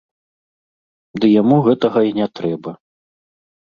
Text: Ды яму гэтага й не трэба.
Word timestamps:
Ды 1.19 1.31
яму 1.41 1.61
гэтага 1.69 1.99
й 2.09 2.19
не 2.23 2.27
трэба. 2.39 2.71